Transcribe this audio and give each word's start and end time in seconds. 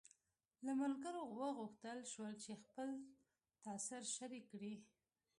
له 0.65 0.71
ملګرو 0.81 1.23
وغوښتل 1.39 1.99
شول 2.11 2.33
چې 2.43 2.51
خپل 2.63 2.89
تاثر 3.65 4.01
شریک 4.15 4.45
کړي. 4.53 4.75